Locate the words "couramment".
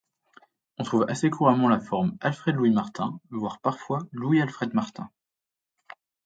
1.29-1.69